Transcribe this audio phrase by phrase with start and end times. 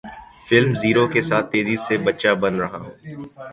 [0.47, 2.93] film zero کے ساتھ تیزی سے بچہ بن رہا ہوں